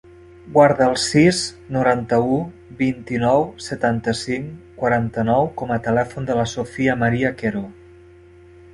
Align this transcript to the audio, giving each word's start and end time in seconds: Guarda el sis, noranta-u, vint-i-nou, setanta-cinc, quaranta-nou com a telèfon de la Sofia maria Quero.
Guarda 0.53 0.85
el 0.91 0.95
sis, 1.01 1.41
noranta-u, 1.75 2.39
vint-i-nou, 2.81 3.45
setanta-cinc, 3.67 4.59
quaranta-nou 4.83 5.49
com 5.63 5.77
a 5.77 5.81
telèfon 5.91 6.31
de 6.33 6.43
la 6.43 6.51
Sofia 6.57 7.01
maria 7.07 7.37
Quero. 7.43 7.67